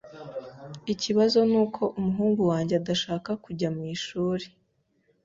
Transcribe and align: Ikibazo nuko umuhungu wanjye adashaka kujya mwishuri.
Ikibazo 0.93 1.39
nuko 1.49 1.81
umuhungu 1.97 2.41
wanjye 2.51 2.73
adashaka 2.81 3.29
kujya 3.43 3.69
mwishuri. 3.75 4.45